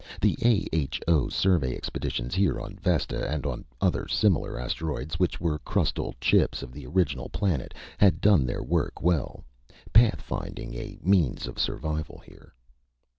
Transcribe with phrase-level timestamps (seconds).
[0.19, 1.29] The A.H.O.
[1.29, 6.71] survey expeditions, here on Vesta and on other similar asteroids which were crustal chips of
[6.71, 9.43] the original planet, had done their work well,
[9.93, 12.55] pathfinding a means of survival here.